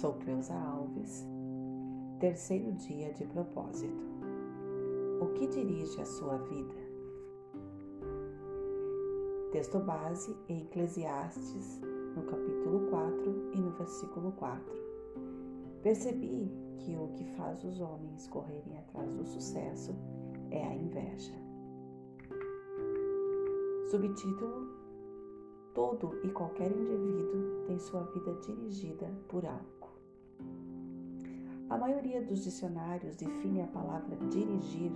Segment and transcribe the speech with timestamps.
[0.00, 1.28] Sou Cleusa Alves.
[2.20, 4.02] Terceiro dia de propósito.
[5.20, 6.74] O que dirige a sua vida?
[9.52, 11.82] Texto base em Eclesiastes,
[12.16, 14.64] no capítulo 4 e no versículo 4.
[15.82, 19.94] Percebi que o que faz os homens correrem atrás do sucesso
[20.50, 21.34] é a inveja.
[23.90, 24.66] Subtítulo
[25.74, 29.79] Todo e qualquer indivíduo tem sua vida dirigida por algo.
[31.80, 34.92] Maioria dos dicionários define a palavra dirigir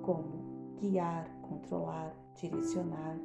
[0.00, 3.18] como guiar, controlar, direcionar.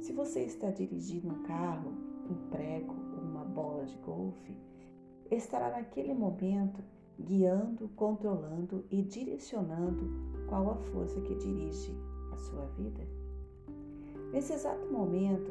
[0.00, 1.90] Se você está dirigindo um carro,
[2.30, 4.56] um prego ou uma bola de golfe,
[5.32, 6.80] estará naquele momento
[7.18, 10.08] guiando, controlando e direcionando
[10.48, 11.92] qual a força que dirige
[12.32, 13.04] a sua vida.
[14.32, 15.50] Nesse exato momento,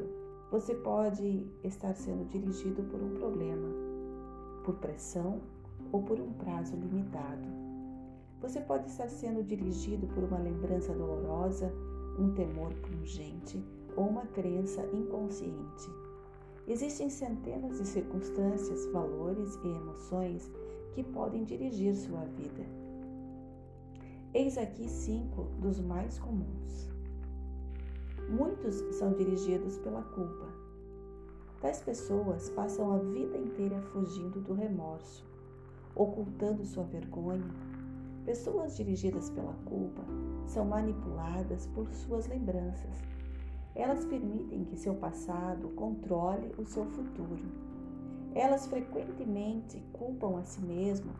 [0.50, 3.68] você pode estar sendo dirigido por um problema,
[4.64, 5.38] por pressão
[5.92, 7.48] ou por um prazo limitado.
[8.40, 11.72] Você pode estar sendo dirigido por uma lembrança dolorosa,
[12.18, 13.62] um temor pungente
[13.96, 15.90] ou uma crença inconsciente.
[16.66, 20.50] Existem centenas de circunstâncias, valores e emoções
[20.92, 22.64] que podem dirigir sua vida.
[24.34, 26.90] Eis aqui cinco dos mais comuns.
[28.30, 30.46] Muitos são dirigidos pela culpa.
[31.60, 35.24] Tais pessoas passam a vida inteira fugindo do remorso,
[35.94, 37.50] ocultando sua vergonha.
[38.24, 40.02] Pessoas dirigidas pela culpa
[40.46, 43.02] são manipuladas por suas lembranças.
[43.74, 47.44] Elas permitem que seu passado controle o seu futuro.
[48.34, 51.16] Elas frequentemente culpam a si mesmas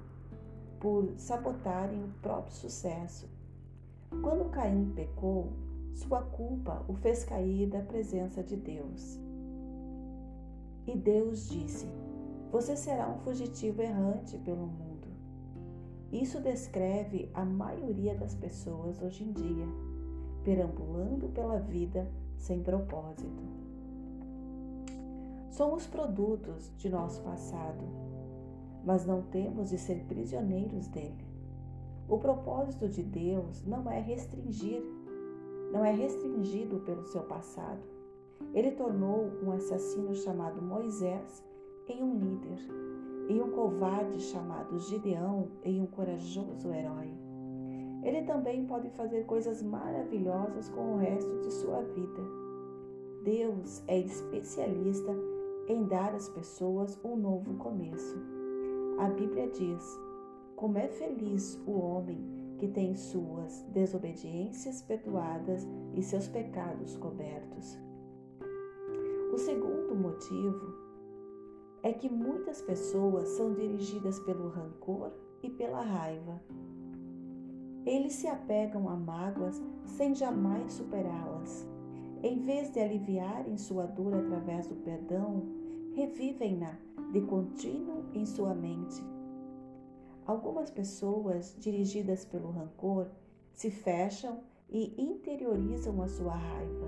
[0.79, 3.29] por sabotarem o próprio sucesso.
[4.23, 5.53] Quando Caim pecou,
[5.95, 9.19] sua culpa o fez cair da presença de Deus.
[10.87, 11.87] E Deus disse:
[12.53, 15.09] Você será um fugitivo errante pelo mundo.
[16.13, 19.67] Isso descreve a maioria das pessoas hoje em dia,
[20.45, 23.43] perambulando pela vida sem propósito.
[25.51, 27.85] Somos produtos de nosso passado,
[28.85, 31.27] mas não temos de ser prisioneiros dele.
[32.07, 34.83] O propósito de Deus não é restringir
[35.73, 37.81] não é restringido pelo seu passado.
[38.53, 41.43] Ele tornou um assassino chamado Moisés
[41.93, 42.59] em um líder,
[43.29, 47.13] e um covarde chamado Gideão em um corajoso herói.
[48.03, 52.23] Ele também pode fazer coisas maravilhosas com o resto de sua vida.
[53.23, 55.15] Deus é especialista
[55.69, 58.17] em dar às pessoas um novo começo.
[58.99, 60.01] A Bíblia diz:
[60.57, 62.19] Como é feliz o homem
[62.59, 67.79] que tem suas desobediências perdoadas e seus pecados cobertos.
[69.33, 70.92] O segundo motivo
[71.83, 75.13] é que muitas pessoas são dirigidas pelo rancor
[75.43, 76.41] e pela raiva.
[77.85, 81.67] Eles se apegam a mágoas sem jamais superá-las.
[82.23, 85.43] Em vez de aliviarem sua dor através do perdão,
[85.95, 86.79] revivem-na
[87.11, 89.03] de contínuo em sua mente
[90.25, 93.09] Algumas pessoas, dirigidas pelo rancor,
[93.53, 94.41] se fecham
[94.71, 96.87] e interiorizam a sua raiva,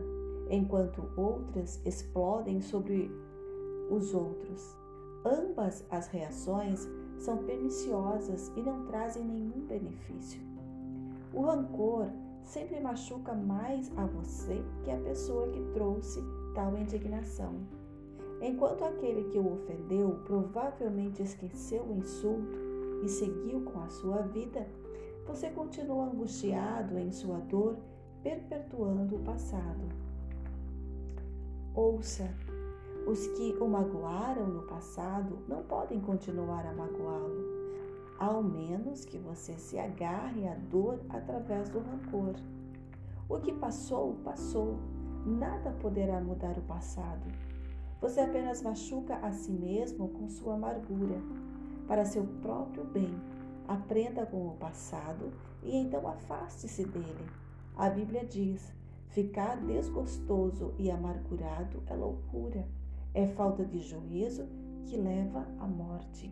[0.49, 3.11] enquanto outras explodem sobre
[3.91, 4.77] os outros.
[5.25, 10.41] Ambas as reações são perniciosas e não trazem nenhum benefício.
[11.33, 12.09] O rancor
[12.43, 16.21] sempre machuca mais a você que a pessoa que trouxe
[16.55, 17.55] tal indignação.
[18.41, 22.75] Enquanto aquele que o ofendeu provavelmente esqueceu o insulto,
[23.05, 24.67] e seguiu com a sua vida,
[25.27, 27.77] você continua angustiado em sua dor,
[28.23, 29.89] perpetuando o passado.
[31.75, 32.31] Ouça,
[33.07, 37.45] os que o magoaram no passado não podem continuar a magoá-lo,
[38.19, 42.35] ao menos que você se agarre à dor através do rancor.
[43.29, 44.79] O que passou, passou.
[45.27, 47.27] Nada poderá mudar o passado.
[48.01, 51.17] Você apenas machuca a si mesmo com sua amargura
[51.87, 53.15] para seu próprio bem.
[53.67, 57.27] Aprenda com o passado e então afaste-se dele.
[57.77, 58.73] A Bíblia diz:
[59.09, 62.67] ficar desgostoso e amargurado é loucura,
[63.15, 64.47] é falta de juízo
[64.85, 66.31] que leva à morte.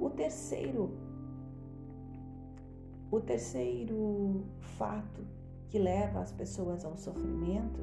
[0.00, 0.90] O terceiro
[3.10, 5.22] o terceiro fato
[5.68, 7.80] que leva as pessoas ao sofrimento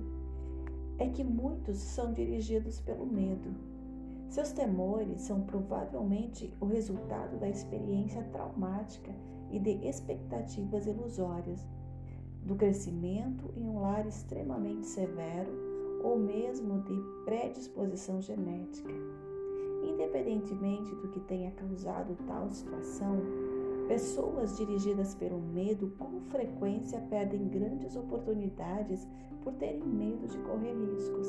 [0.98, 3.54] é que muitos são dirigidos pelo medo.
[4.28, 9.12] Seus temores são provavelmente o resultado da experiência traumática
[9.52, 11.66] e de expectativas ilusórias,
[12.44, 15.71] do crescimento em um lar extremamente severo
[16.04, 18.94] ou mesmo de predisposição genética.
[19.84, 23.20] Independentemente do que tenha causado tal situação,
[23.88, 29.08] pessoas dirigidas pelo medo com frequência perdem grandes oportunidades
[29.44, 31.28] por terem medo de correr riscos.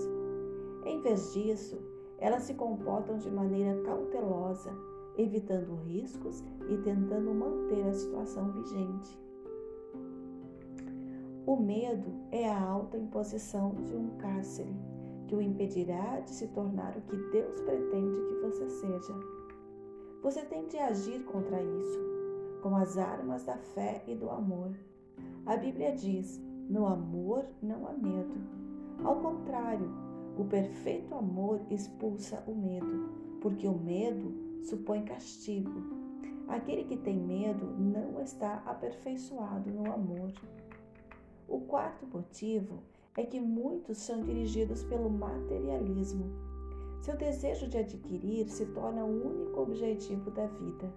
[0.85, 1.79] Em vez disso,
[2.19, 4.71] elas se comportam de maneira cautelosa,
[5.17, 9.19] evitando riscos e tentando manter a situação vigente.
[11.45, 14.73] O medo é a alta imposição de um cárcere
[15.27, 19.15] que o impedirá de se tornar o que Deus pretende que você seja.
[20.23, 21.99] Você tem de agir contra isso,
[22.63, 24.71] com as armas da fé e do amor.
[25.45, 26.41] A Bíblia diz:
[26.71, 28.35] no amor não há medo.
[29.03, 29.91] Ao contrário,
[30.39, 33.11] o perfeito amor expulsa o medo,
[33.41, 35.73] porque o medo supõe castigo.
[36.47, 40.33] Aquele que tem medo não está aperfeiçoado no amor.
[41.49, 42.83] O quarto motivo
[43.17, 46.27] é que muitos são dirigidos pelo materialismo.
[47.01, 50.93] Seu desejo de adquirir se torna o único objetivo da vida.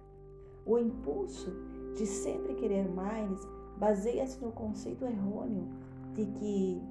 [0.64, 1.52] O impulso
[1.94, 3.46] de sempre querer mais
[3.76, 5.68] baseia-se no conceito errôneo
[6.14, 6.82] de que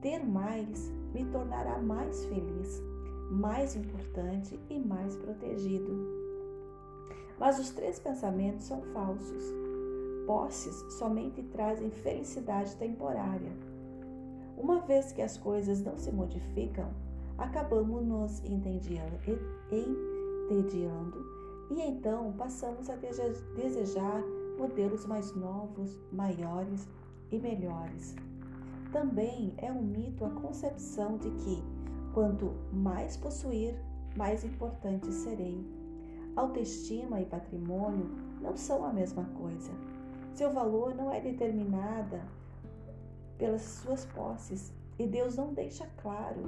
[0.00, 2.82] ter mais me tornará mais feliz,
[3.30, 5.90] mais importante e mais protegido.
[7.38, 9.67] Mas os três pensamentos são falsos.
[10.28, 13.50] Posses somente trazem felicidade temporária.
[14.58, 16.90] Uma vez que as coisas não se modificam,
[17.38, 19.16] acabamos nos entediando
[21.70, 24.22] e então passamos a desejar
[24.58, 26.86] modelos mais novos, maiores
[27.30, 28.14] e melhores.
[28.92, 31.64] Também é um mito a concepção de que,
[32.12, 33.74] quanto mais possuir,
[34.14, 35.58] mais importante serei.
[36.36, 38.10] Autoestima e patrimônio
[38.42, 39.87] não são a mesma coisa.
[40.34, 42.22] Seu valor não é determinada
[43.38, 44.72] pelas suas posses.
[44.98, 46.42] E Deus não deixa claro,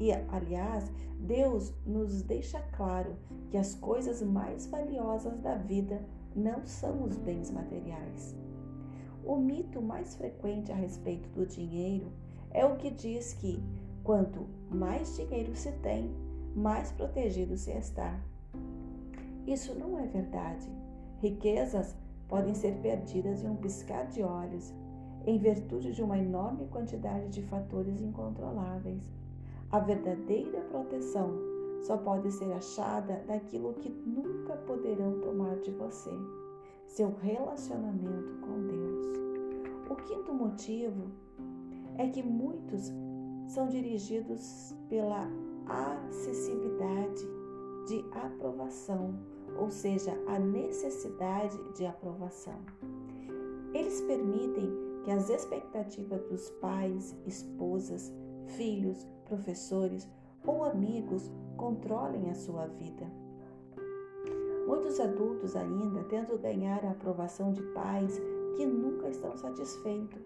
[0.00, 0.90] e aliás,
[1.20, 3.14] Deus nos deixa claro
[3.48, 6.02] que as coisas mais valiosas da vida
[6.34, 8.34] não são os bens materiais.
[9.24, 12.10] O mito mais frequente a respeito do dinheiro
[12.50, 13.62] é o que diz que
[14.02, 16.10] quanto mais dinheiro se tem,
[16.56, 18.18] mais protegido se está.
[19.46, 20.68] Isso não é verdade.
[21.20, 21.94] Riquezas
[22.32, 24.72] podem ser perdidas em um piscar de olhos,
[25.26, 29.12] em virtude de uma enorme quantidade de fatores incontroláveis.
[29.70, 31.30] A verdadeira proteção
[31.82, 36.10] só pode ser achada daquilo que nunca poderão tomar de você
[36.86, 39.06] seu relacionamento com Deus.
[39.90, 41.10] O quinto motivo
[41.98, 42.90] é que muitos
[43.46, 45.28] são dirigidos pela
[45.66, 47.26] acessibilidade
[47.86, 49.18] de aprovação,
[49.58, 52.58] ou seja, a necessidade de aprovação.
[53.74, 54.70] Eles permitem
[55.04, 58.12] que as expectativas dos pais, esposas,
[58.56, 60.08] filhos, professores
[60.46, 63.06] ou amigos controlem a sua vida.
[64.66, 68.20] Muitos adultos ainda tentam ganhar a aprovação de pais
[68.56, 70.22] que nunca estão satisfeitos.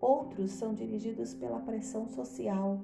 [0.00, 2.80] Outros são dirigidos pela pressão social,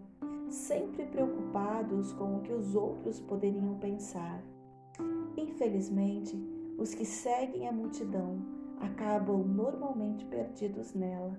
[0.49, 4.43] sempre preocupados com o que os outros poderiam pensar.
[5.43, 6.37] Infelizmente,
[6.79, 8.39] os que seguem a multidão
[8.79, 11.37] acabam normalmente perdidos nela.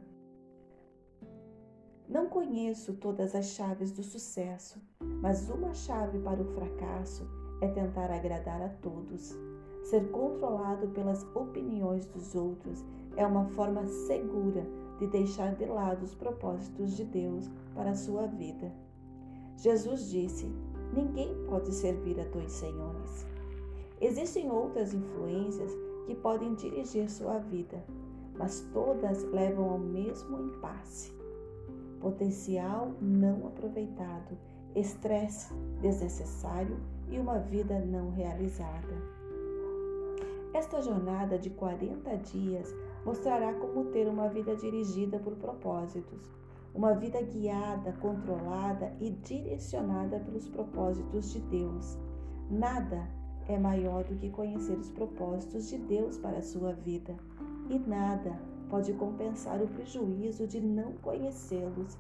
[2.08, 4.82] Não conheço todas as chaves do sucesso,
[5.22, 7.26] mas uma chave para o fracasso
[7.62, 9.34] é tentar agradar a todos.
[9.86, 12.84] Ser controlado pelas opiniões dos outros
[13.16, 14.68] é uma forma segura
[15.00, 18.70] de deixar de lado os propósitos de Deus para a sua vida.
[19.56, 20.46] Jesus disse:
[20.94, 23.33] Ninguém pode servir a dois senhores.
[24.04, 25.72] Existem outras influências
[26.06, 27.82] que podem dirigir sua vida,
[28.38, 31.14] mas todas levam ao mesmo impasse.
[32.02, 34.38] Potencial não aproveitado,
[34.76, 36.78] estresse desnecessário
[37.10, 38.94] e uma vida não realizada.
[40.54, 46.30] Esta jornada de 40 dias mostrará como ter uma vida dirigida por propósitos,
[46.76, 51.98] uma vida guiada, controlada e direcionada pelos propósitos de Deus.
[52.52, 57.16] Nada é maior do que conhecer os propósitos de Deus para a sua vida,
[57.70, 61.98] e nada pode compensar o prejuízo de não conhecê-los,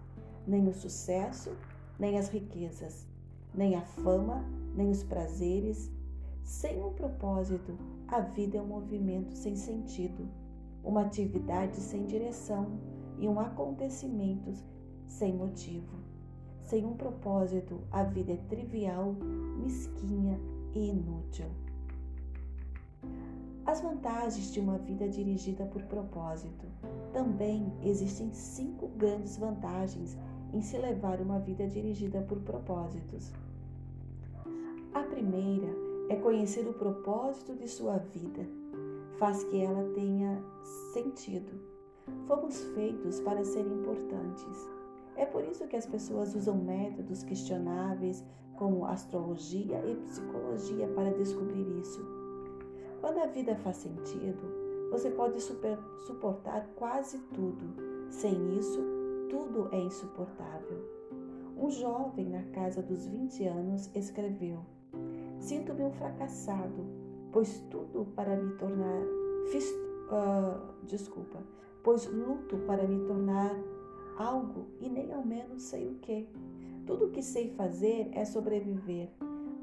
[0.47, 1.51] nem o sucesso,
[1.99, 3.07] nem as riquezas,
[3.53, 4.43] nem a fama,
[4.75, 5.91] nem os prazeres.
[6.43, 10.27] Sem um propósito, a vida é um movimento sem sentido,
[10.83, 12.79] uma atividade sem direção
[13.17, 14.51] e um acontecimento
[15.07, 16.03] sem motivo.
[16.61, 19.15] Sem um propósito, a vida é trivial,
[19.61, 20.39] mesquinha
[20.73, 21.47] e inútil.
[23.65, 26.65] As vantagens de uma vida dirigida por propósito.
[27.13, 30.17] Também existem cinco grandes vantagens
[30.51, 33.31] em se levar uma vida dirigida por propósitos.
[34.93, 35.69] A primeira
[36.09, 38.45] é conhecer o propósito de sua vida,
[39.17, 40.43] faz que ela tenha
[40.93, 41.51] sentido.
[42.27, 44.67] Fomos feitos para ser importantes.
[45.15, 48.23] É por isso que as pessoas usam métodos questionáveis
[48.57, 52.01] como astrologia e psicologia para descobrir isso.
[53.01, 57.65] Quando a vida faz sentido, você pode super, suportar quase tudo.
[58.09, 58.79] Sem isso,
[59.29, 60.77] tudo é insuportável.
[61.57, 64.59] Um jovem na casa dos 20 anos escreveu:
[65.39, 66.85] Sinto-me um fracassado,
[67.31, 69.01] pois tudo para me tornar.
[69.51, 69.69] Fiz,
[70.09, 71.39] uh, desculpa,
[71.83, 73.55] pois luto para me tornar
[74.17, 76.27] algo e nem ao menos sei o que.
[76.85, 79.09] Tudo o que sei fazer é sobreviver.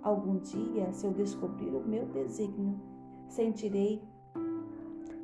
[0.03, 2.81] Algum dia, se eu descobrir o meu desígnio,
[3.29, 4.03] sentirei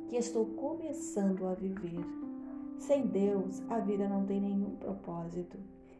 [0.07, 2.05] que estou começando a viver.
[2.77, 5.57] Sem Deus, a vida não tem nenhum propósito.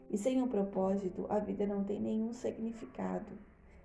[0.10, 3.32] E sem um propósito, a vida não tem nenhum significado.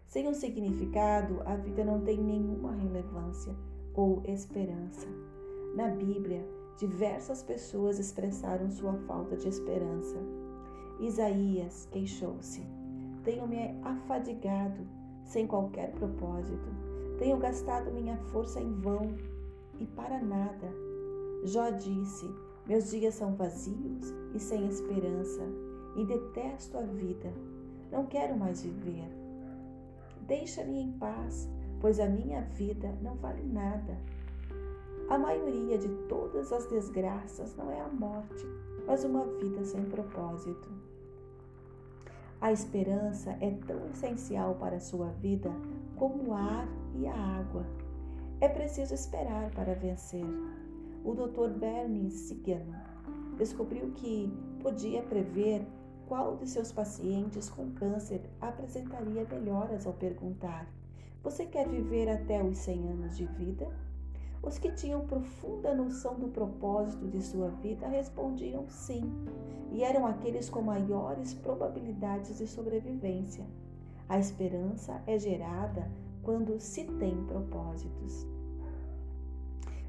[0.07, 3.57] Sem um significado, a vida não tem nenhuma relevância
[3.95, 5.09] ou esperança.
[5.75, 10.42] Na Bíblia, diversas pessoas expressaram sua falta de esperança.
[11.02, 12.62] Isaías queixou-se:
[13.25, 14.87] Tenho me afadigado
[15.25, 16.68] sem qualquer propósito.
[17.18, 19.12] Tenho gastado minha força em vão
[19.80, 20.68] e para nada.
[21.42, 22.30] Jó disse:
[22.68, 25.42] Meus dias são vazios e sem esperança,
[25.97, 27.32] e detesto a vida.
[27.90, 29.11] Não quero mais viver.
[30.28, 33.99] Deixa-me em paz, pois a minha vida não vale nada.
[35.09, 38.47] A maioria de todas as desgraças não é a morte,
[38.87, 40.82] mas uma vida sem propósito.
[42.43, 45.49] A esperança é tão essencial para a sua vida
[45.95, 47.65] como o ar e a água.
[48.41, 50.27] É preciso esperar para vencer.
[51.05, 51.57] O Dr.
[51.57, 52.67] Bernie Siegel
[53.39, 54.29] descobriu que
[54.61, 55.65] podia prever
[56.09, 60.67] qual de seus pacientes com câncer apresentaria melhoras ao perguntar:
[61.23, 63.69] Você quer viver até os 100 anos de vida?
[64.43, 69.03] Os que tinham profunda noção do propósito de sua vida respondiam sim,
[69.71, 73.47] e eram aqueles com maiores probabilidades de sobrevivência.
[74.09, 75.91] A esperança é gerada
[76.23, 78.27] quando se tem propósitos.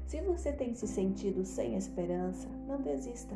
[0.06, 3.34] Se você tem se sentido sem esperança, não desista.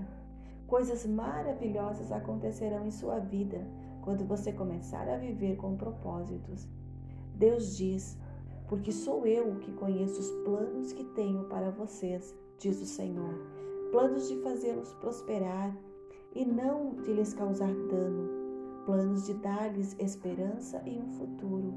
[0.66, 3.66] Coisas maravilhosas acontecerão em sua vida
[4.02, 6.68] quando você começar a viver com propósitos.
[7.34, 8.16] Deus diz:
[8.68, 13.34] porque sou eu que conheço os planos que tenho para vocês, diz o Senhor.
[13.90, 15.74] Planos de fazê-los prosperar
[16.34, 18.28] e não de lhes causar dano.
[18.84, 21.72] Planos de dar-lhes esperança e um futuro.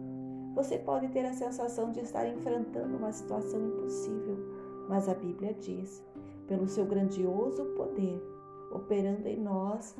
[0.53, 4.37] Você pode ter a sensação de estar enfrentando uma situação impossível,
[4.89, 6.03] mas a Bíblia diz:
[6.45, 8.21] pelo seu grandioso poder,
[8.71, 9.95] operando em nós,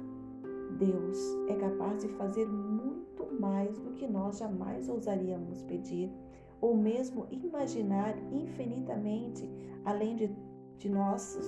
[0.78, 1.18] Deus
[1.48, 6.12] é capaz de fazer muito mais do que nós jamais ousaríamos pedir
[6.62, 9.50] ou mesmo imaginar infinitamente
[9.84, 10.30] além de,
[10.78, 11.46] de nossas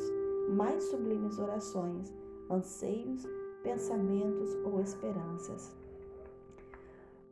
[0.50, 2.12] mais sublimes orações,
[2.50, 3.25] anseios,
[3.63, 5.74] pensamentos ou esperanças.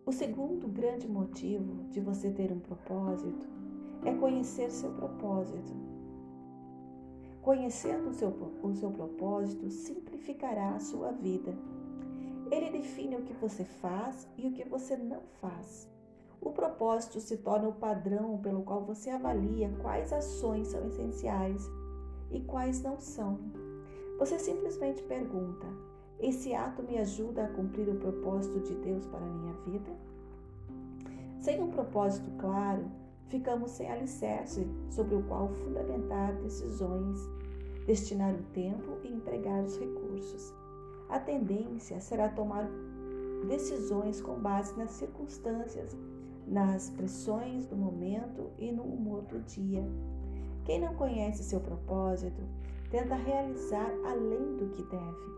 [0.06, 3.48] O segundo grande motivo de você ter um propósito
[4.06, 5.74] é conhecer seu propósito.
[7.42, 8.30] Conhecendo o seu,
[8.62, 11.56] o seu propósito simplificará a sua vida.
[12.52, 15.91] Ele define o que você faz e o que você não faz.
[16.42, 21.70] O propósito se torna o padrão pelo qual você avalia quais ações são essenciais
[22.32, 23.38] e quais não são.
[24.18, 25.68] Você simplesmente pergunta:
[26.20, 29.92] esse ato me ajuda a cumprir o propósito de Deus para a minha vida?
[31.40, 32.86] Sem um propósito claro,
[33.28, 37.20] ficamos sem alicerce sobre o qual fundamentar decisões,
[37.86, 40.52] destinar o tempo e empregar os recursos.
[41.08, 42.68] A tendência será tomar
[43.48, 45.96] decisões com base nas circunstâncias
[46.48, 49.84] nas pressões do momento e no humor do dia.
[50.66, 52.42] Quem não conhece seu propósito
[52.90, 55.32] tenta realizar além do que deve,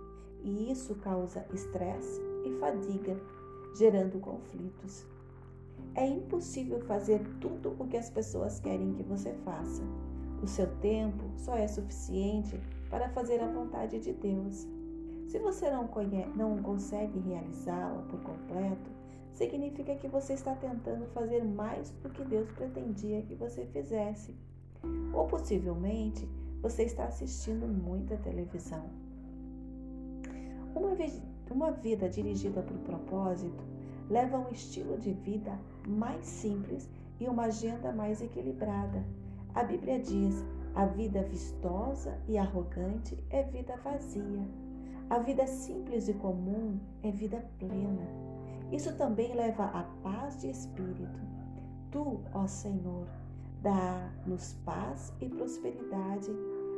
[0.43, 3.15] e isso causa estresse e fadiga,
[3.75, 5.05] gerando conflitos.
[5.95, 9.83] É impossível fazer tudo o que as pessoas querem que você faça.
[10.41, 14.67] O seu tempo só é suficiente para fazer a vontade de Deus.
[15.27, 18.91] Se você não, conhece, não consegue realizá-la por completo,
[19.33, 24.35] significa que você está tentando fazer mais do que Deus pretendia que você fizesse.
[25.13, 26.27] Ou possivelmente
[26.61, 28.85] você está assistindo muita televisão.
[30.75, 30.95] Uma,
[31.51, 33.63] uma vida dirigida por propósito
[34.09, 39.03] leva a um estilo de vida mais simples e uma agenda mais equilibrada.
[39.53, 40.43] A Bíblia diz:
[40.75, 44.47] a vida vistosa e arrogante é vida vazia.
[45.09, 48.32] A vida simples e comum é vida plena.
[48.71, 51.19] Isso também leva à paz de espírito.
[51.91, 53.07] Tu, ó Senhor,
[53.61, 56.31] dá-nos paz e prosperidade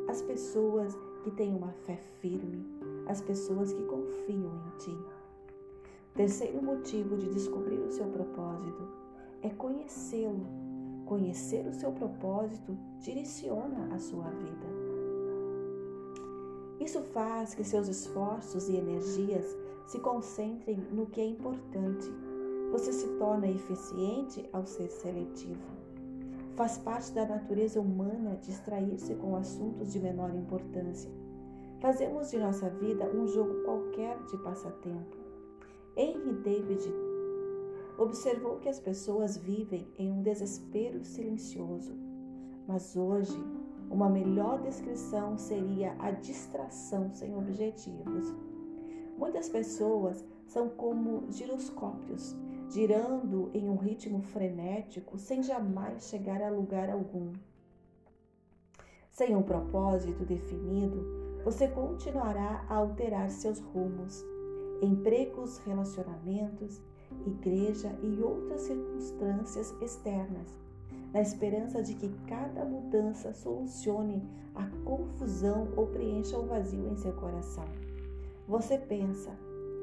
[0.09, 2.65] às pessoas que têm uma fé firme,
[3.07, 4.97] às pessoas que confiam em Ti.
[6.15, 8.87] Terceiro motivo de descobrir o seu propósito
[9.41, 10.45] é conhecê-lo.
[11.05, 14.65] Conhecer o seu propósito direciona a sua vida.
[16.79, 19.45] Isso faz que seus esforços e energias
[19.85, 22.11] se concentrem no que é importante.
[22.71, 25.75] Você se torna eficiente ao ser seletivo.
[26.55, 31.11] Faz parte da natureza humana distrair-se com assuntos de menor importância.
[31.79, 35.17] Fazemos de nossa vida um jogo qualquer de passatempo.
[35.95, 36.93] Henry David
[37.97, 41.93] observou que as pessoas vivem em um desespero silencioso,
[42.67, 43.37] mas hoje
[43.89, 48.33] uma melhor descrição seria a distração sem objetivos.
[49.17, 52.35] Muitas pessoas são como giroscópios,
[52.69, 57.31] girando em um ritmo frenético sem jamais chegar a lugar algum.
[59.11, 61.05] Sem um propósito definido,
[61.45, 64.21] você continuará a alterar seus rumos,
[64.81, 66.81] empregos, relacionamentos,
[67.25, 70.59] igreja e outras circunstâncias externas,
[71.13, 77.13] na esperança de que cada mudança solucione a confusão ou preencha o vazio em seu
[77.13, 77.84] coração.
[78.47, 79.31] Você pensa,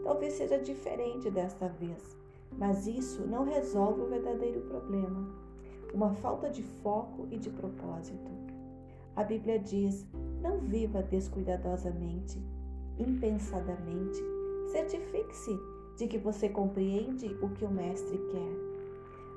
[0.05, 2.17] talvez seja diferente desta vez,
[2.57, 5.29] mas isso não resolve o verdadeiro problema,
[5.93, 8.31] uma falta de foco e de propósito.
[9.17, 10.07] A Bíblia diz:
[10.41, 12.41] não viva descuidadosamente,
[12.99, 14.23] impensadamente.
[14.71, 15.59] Certifique-se
[15.97, 18.73] de que você compreende o que o Mestre quer.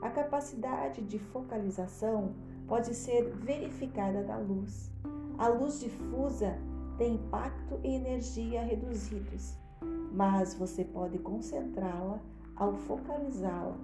[0.02, 2.34] A capacidade de focalização
[2.68, 4.92] pode ser verificada na luz.
[5.38, 6.58] A luz difusa
[6.98, 9.58] tem impacto e energia reduzidos,
[10.12, 12.20] mas você pode concentrá-la
[12.56, 13.76] ao focalizá-la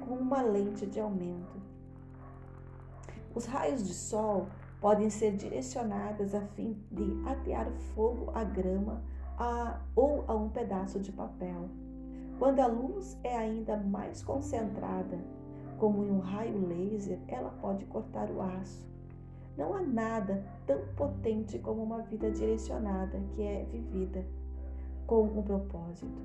[0.00, 1.56] com uma lente de aumento.
[3.34, 4.48] Os raios de sol
[4.80, 9.02] podem ser direcionados a fim de atear fogo à grama
[9.38, 11.68] a, ou a um pedaço de papel.
[12.38, 15.18] Quando a luz é ainda mais concentrada,
[15.78, 18.86] como em um raio laser, ela pode cortar o aço.
[19.58, 24.24] Não há nada tão potente como uma vida direcionada que é vivida
[25.04, 26.22] com um propósito.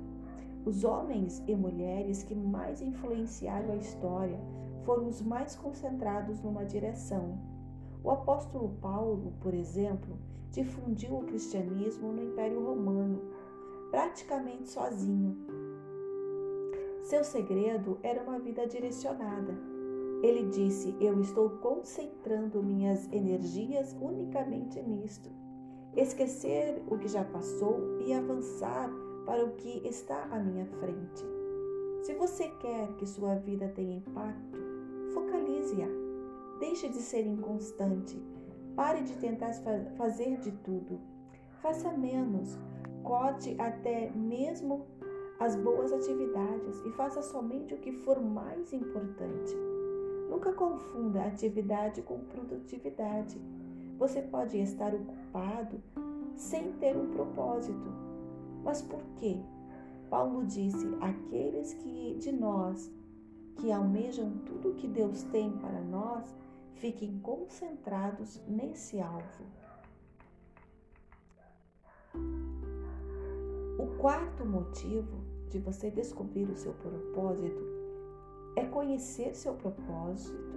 [0.64, 4.38] Os homens e mulheres que mais influenciaram a história
[4.84, 7.36] foram os mais concentrados numa direção.
[8.04, 10.16] O apóstolo Paulo, por exemplo,
[10.52, 13.20] difundiu o cristianismo no Império Romano,
[13.90, 15.36] praticamente sozinho.
[17.02, 19.73] Seu segredo era uma vida direcionada
[20.24, 25.28] ele disse: Eu estou concentrando minhas energias unicamente nisto.
[25.94, 28.90] Esquecer o que já passou e avançar
[29.26, 31.22] para o que está à minha frente.
[32.02, 34.58] Se você quer que sua vida tenha impacto,
[35.12, 35.88] focalize-a.
[36.58, 38.18] Deixe de ser inconstante.
[38.74, 39.52] Pare de tentar
[39.96, 41.00] fazer de tudo.
[41.60, 42.58] Faça menos.
[43.02, 44.86] Cote até mesmo
[45.38, 49.73] as boas atividades e faça somente o que for mais importante.
[50.34, 53.40] Nunca confunda atividade com produtividade.
[53.96, 55.80] Você pode estar ocupado
[56.34, 57.86] sem ter um propósito.
[58.64, 59.38] Mas por quê?
[60.10, 62.92] Paulo disse: aqueles que de nós
[63.60, 66.34] que almejam tudo o que Deus tem para nós,
[66.74, 69.44] fiquem concentrados nesse alvo.
[73.78, 75.16] O quarto motivo
[75.48, 77.73] de você descobrir o seu propósito
[78.56, 80.54] é conhecer seu propósito,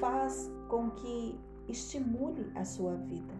[0.00, 3.34] faz com que estimule a sua vida.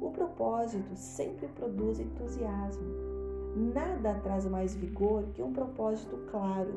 [0.00, 2.84] O propósito sempre produz entusiasmo.
[3.74, 6.72] Nada traz mais vigor que um propósito claro.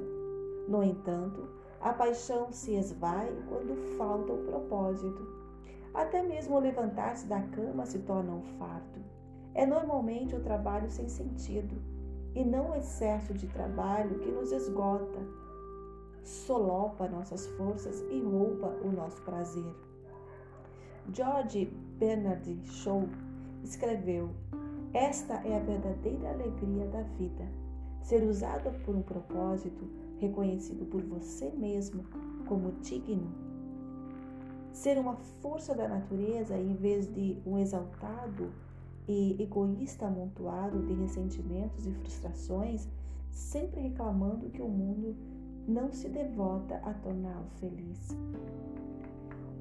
[0.67, 1.47] No entanto,
[1.81, 5.27] a paixão se esvai quando falta o propósito.
[5.93, 8.99] Até mesmo levantar-se da cama se torna um fardo.
[9.53, 11.75] É normalmente o trabalho sem sentido
[12.35, 15.19] e não o excesso de trabalho que nos esgota,
[16.25, 19.73] solopa nossas forças e rouba o nosso prazer.
[21.13, 21.65] George
[21.99, 23.07] Bernard Shaw
[23.63, 24.31] escreveu:
[24.91, 27.47] Esta é a verdadeira alegria da vida,
[28.01, 32.03] ser usado por um propósito reconhecido por você mesmo
[32.47, 33.31] como digno.
[34.71, 38.51] Ser uma força da natureza em vez de um exaltado
[39.07, 42.89] e egoísta amontoado de ressentimentos e frustrações,
[43.29, 45.15] sempre reclamando que o mundo
[45.67, 48.15] não se devota a torná-lo feliz.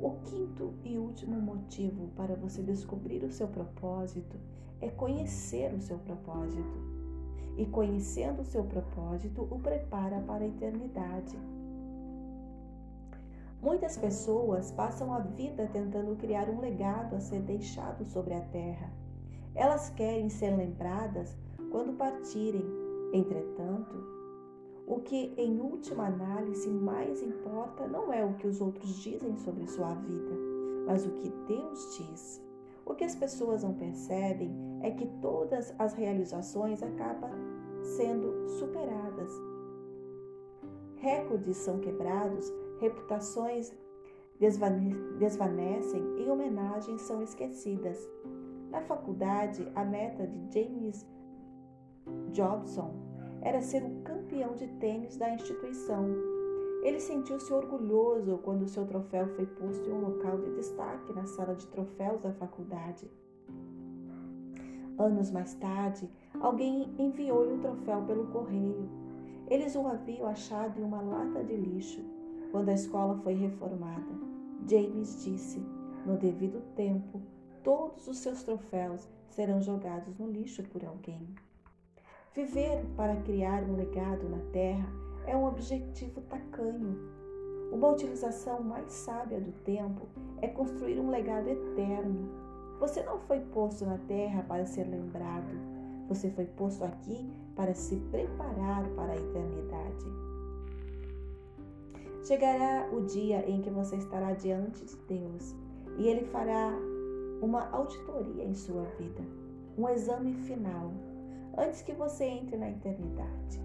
[0.01, 4.37] O quinto e último motivo para você descobrir o seu propósito
[4.81, 6.95] é conhecer o seu propósito.
[7.57, 11.39] e, conhecendo o seu propósito, o prepara para a eternidade.
[13.63, 18.91] Muitas pessoas passam a vida tentando criar um legado a ser deixado sobre a terra.
[19.55, 21.37] Elas querem ser lembradas
[21.71, 22.65] quando partirem.
[23.13, 24.14] Entretanto,
[24.87, 29.67] o que em última análise mais importa não é o que os outros dizem sobre
[29.67, 30.35] sua vida,
[30.87, 32.43] mas o que Deus diz.
[32.85, 37.31] O que as pessoas não percebem é que todas as realizações acabam
[37.83, 39.33] sendo superadas.
[40.97, 43.73] Recordes são quebrados, reputações
[45.19, 47.99] desvanecem e homenagens são esquecidas.
[48.71, 51.07] Na faculdade, a meta de James
[52.33, 52.93] Jobson
[53.41, 56.07] era ser o campeão de tênis da instituição.
[56.83, 61.55] Ele sentiu-se orgulhoso quando seu troféu foi posto em um local de destaque na sala
[61.55, 63.11] de troféus da faculdade.
[64.99, 66.09] Anos mais tarde,
[66.41, 68.89] alguém enviou-lhe o troféu pelo correio.
[69.51, 72.03] Eles o haviam achado em uma lata de lixo.
[72.51, 74.15] Quando a escola foi reformada,
[74.69, 75.61] James disse:
[76.07, 77.21] No devido tempo,
[77.63, 81.35] todos os seus troféus serão jogados no lixo por alguém.
[82.35, 84.89] Viver para criar um legado na Terra
[85.25, 86.99] é um objetivo tacanho.
[87.71, 90.09] Uma utilização mais sábia do tempo
[90.43, 92.29] é construir um legado eterno.
[92.81, 95.55] Você não foi posto na Terra para ser lembrado,
[96.09, 100.07] você foi posto aqui para se preparar para a eternidade.
[102.25, 105.55] Chegará o dia em que você estará diante de Deus
[105.99, 106.73] e Ele fará
[107.41, 109.23] uma auditoria em sua vida,
[109.79, 110.91] um exame final
[111.59, 113.61] antes que você entre na eternidade.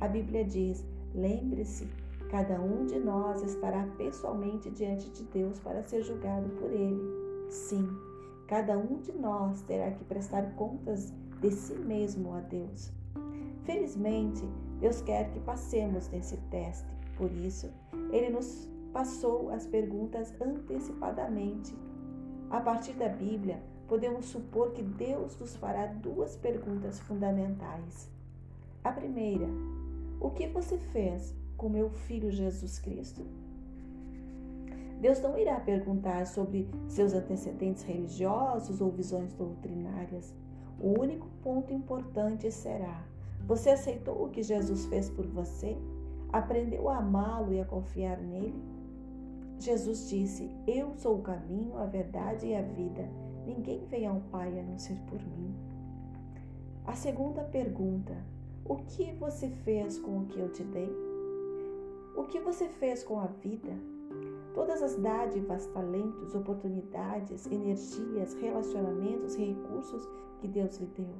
[0.00, 1.88] A Bíblia diz: lembre-se,
[2.30, 7.00] cada um de nós estará pessoalmente diante de Deus para ser julgado por Ele.
[7.50, 7.88] Sim,
[8.46, 12.92] cada um de nós terá que prestar contas de si mesmo a Deus.
[13.64, 14.42] Felizmente,
[14.80, 17.70] Deus quer que passemos nesse teste, por isso,
[18.12, 21.76] Ele nos passou as perguntas antecipadamente.
[22.50, 28.08] A partir da Bíblia, podemos supor que Deus nos fará duas perguntas fundamentais.
[28.84, 29.48] A primeira:
[30.20, 33.26] O que você fez com meu filho Jesus Cristo?
[35.00, 40.32] Deus não irá perguntar sobre seus antecedentes religiosos ou visões doutrinárias.
[40.78, 43.04] O único ponto importante será:
[43.44, 45.76] você aceitou o que Jesus fez por você?
[46.32, 48.54] Aprendeu a amá-lo e a confiar nele?
[49.58, 53.29] Jesus disse: Eu sou o caminho, a verdade e a vida.
[53.50, 55.52] Ninguém vem ao Pai a não ser por mim.
[56.86, 58.16] A segunda pergunta:
[58.64, 60.88] O que você fez com o que eu te dei?
[62.16, 63.72] O que você fez com a vida?
[64.54, 70.08] Todas as dádivas, talentos, oportunidades, energias, relacionamentos recursos
[70.38, 71.14] que Deus lhe deu.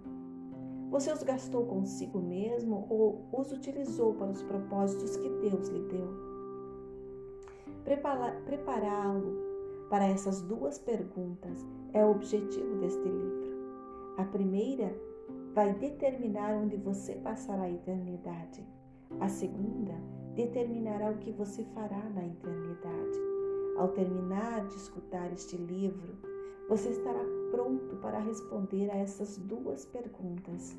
[0.88, 6.08] Você os gastou consigo mesmo ou os utilizou para os propósitos que Deus lhe deu?
[8.44, 9.49] Prepará-lo
[9.90, 13.50] para essas duas perguntas é o objetivo deste livro.
[14.16, 14.94] A primeira
[15.52, 18.64] vai determinar onde você passará a eternidade.
[19.18, 19.92] A segunda
[20.36, 23.18] determinará o que você fará na eternidade.
[23.76, 26.14] Ao terminar de escutar este livro,
[26.68, 30.78] você estará pronto para responder a essas duas perguntas.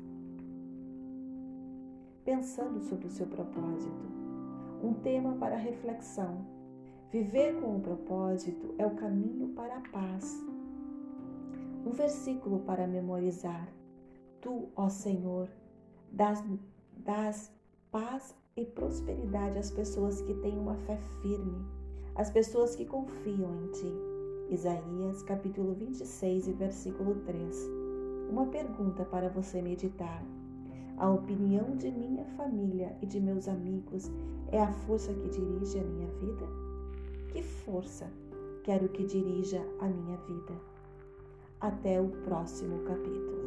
[2.24, 4.06] Pensando sobre o seu propósito,
[4.82, 6.61] um tema para reflexão
[7.12, 10.42] Viver com o propósito é o caminho para a paz.
[11.84, 13.68] Um versículo para memorizar.
[14.40, 15.46] Tu, ó Senhor,
[16.10, 16.42] das,
[16.96, 17.52] das
[17.90, 21.62] paz e prosperidade às pessoas que têm uma fé firme,
[22.14, 23.92] às pessoas que confiam em Ti.
[24.48, 27.68] Isaías capítulo 26 e versículo 3.
[28.30, 30.24] Uma pergunta para você meditar.
[30.96, 34.10] A opinião de minha família e de meus amigos
[34.50, 36.71] é a força que dirige a minha vida?
[37.32, 38.12] Que força
[38.62, 40.52] quero que dirija a minha vida.
[41.58, 43.41] Até o próximo capítulo.